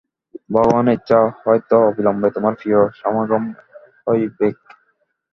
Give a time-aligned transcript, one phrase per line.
[0.49, 3.43] ভগবানের ইচ্ছা হয় ত অবিলম্বে তোমার প্রিয় সমাগম
[4.05, 4.55] হইবেক।